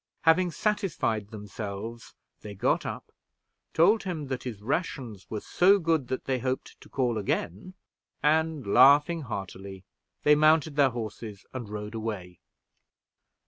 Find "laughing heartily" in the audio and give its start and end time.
8.65-9.83